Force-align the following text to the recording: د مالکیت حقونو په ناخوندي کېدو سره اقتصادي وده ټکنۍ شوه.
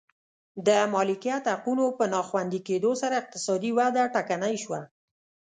د 0.67 0.69
مالکیت 0.93 1.43
حقونو 1.53 1.85
په 1.97 2.03
ناخوندي 2.13 2.59
کېدو 2.67 2.91
سره 3.01 3.19
اقتصادي 3.21 3.71
وده 3.77 4.03
ټکنۍ 4.15 4.55
شوه. 4.63 4.81